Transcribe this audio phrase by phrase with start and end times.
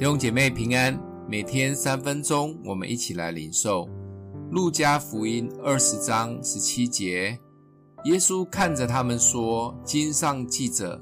[0.00, 3.86] 弟兄姐妹平安，每天三分钟，我们一起来领受
[4.50, 7.38] 路加福音二十章十七节。
[8.04, 10.98] 耶稣看着他们说：“经上记着，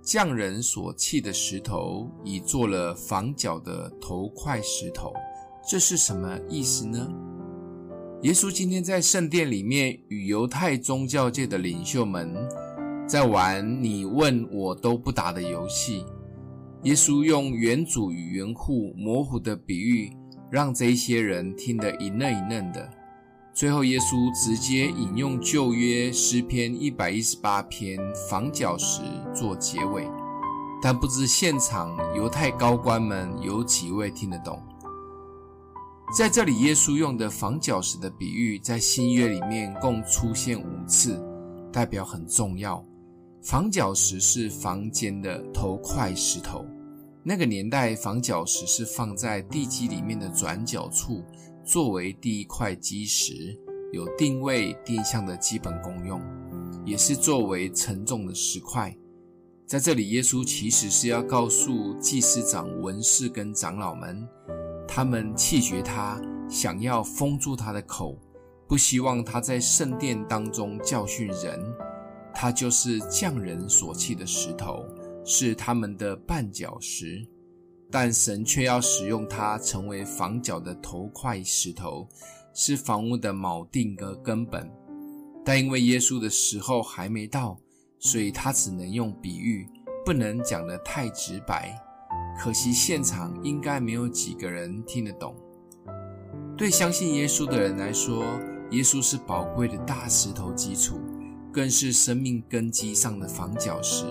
[0.00, 5.12] 匠人所弃的石头，已做了房角的头块石头。”
[5.68, 7.06] 这是什么意思呢？
[8.22, 12.34] 耶稣今天在圣殿里面与犹太宗教界的领袖们
[13.06, 16.02] 在玩你问我都不答的游戏。
[16.84, 20.12] 耶稣用原主与原户模糊的比喻，
[20.48, 22.88] 让这些人听得一愣一愣的。
[23.52, 27.98] 最后，耶稣直接引用旧约诗篇一百一十八篇
[28.30, 29.02] 房角石
[29.34, 30.08] 做结尾，
[30.80, 34.62] 但不知现场犹太高官们有几位听得懂。
[36.16, 41.20] 在这里，耶稣用的房角石的比喻，在新约里面共出现五次，
[41.72, 42.82] 代表很重要。
[43.48, 46.66] 房角石是房间的头块石头。
[47.22, 51.24] 那个年代，房角石是放在地基里面的转角处，
[51.64, 53.58] 作为第一块基石，
[53.90, 56.20] 有定位定向的基本功用，
[56.84, 58.94] 也是作为承重的石块。
[59.66, 64.28] 在这里，耶稣其实是要告诉祭司长、文士跟长老们，
[64.86, 68.14] 他们弃绝他，想要封住他的口，
[68.68, 71.58] 不希望他在圣殿当中教训人。
[72.40, 74.84] 他就是匠人所弃的石头，
[75.24, 77.26] 是他们的绊脚石，
[77.90, 82.08] 但神却要使用它成为房角的头块石头，
[82.54, 84.70] 是房屋的锚定和根本。
[85.44, 87.58] 但因为耶稣的时候还没到，
[87.98, 89.68] 所以他只能用比喻，
[90.06, 91.76] 不能讲得太直白。
[92.38, 95.34] 可惜现场应该没有几个人听得懂。
[96.56, 98.22] 对相信耶稣的人来说，
[98.70, 101.00] 耶稣是宝贵的大石头基础。
[101.52, 104.04] 更是生命根基上的房角石。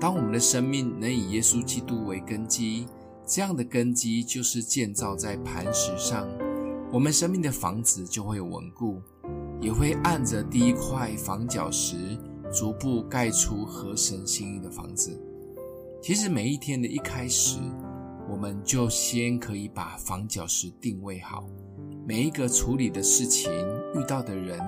[0.00, 2.86] 当我们的生命能以耶稣基督为根基，
[3.26, 6.26] 这样的根基就是建造在磐石上，
[6.92, 9.00] 我们生命的房子就会稳固，
[9.60, 12.18] 也会按着第一块房角石，
[12.52, 15.16] 逐步盖出合神心意的房子。
[16.02, 17.58] 其实每一天的一开始，
[18.28, 21.44] 我们就先可以把房角石定位好，
[22.04, 23.52] 每一个处理的事情，
[23.94, 24.60] 遇到的人。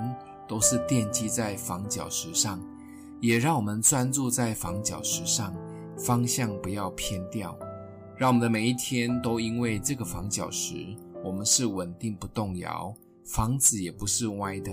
[0.49, 2.61] 都是奠基在房角石上，
[3.21, 5.55] 也让我们专注在房角石上，
[5.99, 7.59] 方向不要偏掉。
[8.17, 12.95] 让我们的每一天都因为这个房角石，我们是稳定不动摇，
[13.25, 14.73] 房子也不是歪的。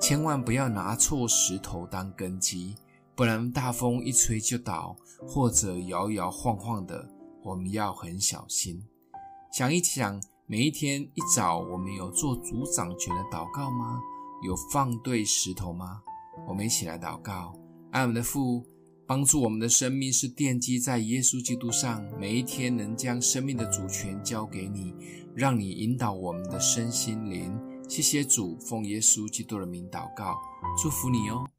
[0.00, 2.74] 千万不要拿错石头当根基，
[3.14, 4.96] 不然大风一吹就倒，
[5.28, 7.08] 或者摇摇晃晃的，
[7.44, 8.82] 我们要很小心。
[9.52, 14.00] 想一想，每一天一早，我们有做主掌权的祷告吗？
[14.42, 16.02] 有放对石头吗？
[16.48, 17.54] 我们一起来祷告，
[17.92, 18.64] 爱我们的父，
[19.06, 24.94] 帮助我们的生命是奠基在耶稣基督上，每一天能将生命的主权交给你，
[25.34, 27.56] 让你引导我们的身心灵。
[27.88, 30.36] 谢谢主，奉耶稣基督的名祷告，
[30.82, 31.52] 祝福你哦。